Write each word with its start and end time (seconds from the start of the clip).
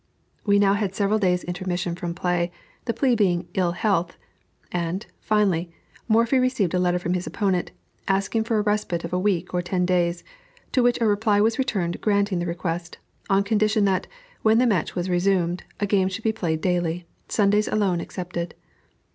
We 0.43 0.57
now 0.57 0.73
had 0.73 0.95
several 0.95 1.19
days' 1.19 1.43
intermission 1.43 1.93
from 1.93 2.15
play, 2.15 2.51
the 2.85 2.91
plea 2.95 3.13
being 3.13 3.47
"ill 3.53 3.73
health;" 3.73 4.17
and, 4.71 5.05
finally, 5.19 5.71
Morphy 6.07 6.39
received 6.39 6.73
a 6.73 6.79
letter 6.79 6.97
from 6.97 7.13
his 7.13 7.27
opponent, 7.27 7.69
asking 8.07 8.45
for 8.45 8.57
a 8.57 8.63
respite 8.63 9.03
of 9.03 9.13
a 9.13 9.19
week 9.19 9.53
or 9.53 9.61
ten 9.61 9.85
days, 9.85 10.23
to 10.71 10.81
which 10.81 10.99
a 11.01 11.05
reply 11.07 11.39
was 11.39 11.59
returned 11.59 12.01
granting 12.01 12.39
the 12.39 12.47
request, 12.47 12.97
on 13.29 13.43
condition 13.43 13.85
that, 13.85 14.07
when 14.41 14.57
the 14.57 14.65
match 14.65 14.95
was 14.95 15.07
resumed, 15.07 15.65
a 15.79 15.85
game 15.85 16.07
should 16.07 16.23
be 16.23 16.33
played 16.33 16.61
daily, 16.61 17.05
Sundays 17.29 17.67
alone 17.67 18.01
excepted. 18.01 18.55